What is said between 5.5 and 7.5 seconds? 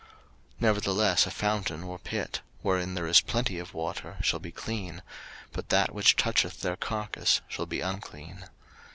but that which toucheth their carcase